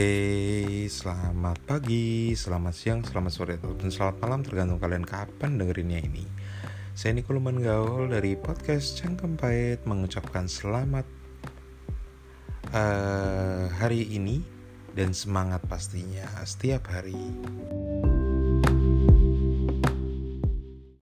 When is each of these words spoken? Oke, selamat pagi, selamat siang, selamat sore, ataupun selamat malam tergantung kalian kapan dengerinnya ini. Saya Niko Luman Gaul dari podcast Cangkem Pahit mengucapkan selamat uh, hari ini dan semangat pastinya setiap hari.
Oke, 0.00 0.88
selamat 0.88 1.60
pagi, 1.68 2.32
selamat 2.32 2.72
siang, 2.72 3.04
selamat 3.04 3.32
sore, 3.36 3.60
ataupun 3.60 3.92
selamat 3.92 4.16
malam 4.24 4.40
tergantung 4.40 4.80
kalian 4.80 5.04
kapan 5.04 5.60
dengerinnya 5.60 6.00
ini. 6.00 6.24
Saya 6.96 7.12
Niko 7.12 7.36
Luman 7.36 7.60
Gaul 7.60 8.08
dari 8.08 8.32
podcast 8.32 8.96
Cangkem 8.96 9.36
Pahit 9.36 9.84
mengucapkan 9.84 10.48
selamat 10.48 11.04
uh, 12.72 13.68
hari 13.76 14.08
ini 14.08 14.40
dan 14.96 15.12
semangat 15.12 15.60
pastinya 15.68 16.24
setiap 16.48 16.88
hari. 16.88 17.20